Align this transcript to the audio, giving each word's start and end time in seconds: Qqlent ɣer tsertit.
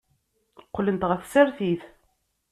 Qqlent 0.67 1.07
ɣer 1.09 1.19
tsertit. 1.21 1.81